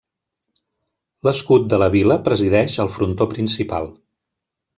[1.27, 3.93] L'escut de la vila presideix el frontó principal.